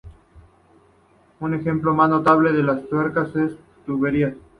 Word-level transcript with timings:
Los 1.39 1.53
ejemplos 1.53 1.95
más 1.95 2.09
notables 2.09 2.55
son 2.55 2.65
las 2.65 2.89
tuercas 2.89 3.29
y 3.35 3.37
las 3.37 3.51
tuberías. 3.85 4.33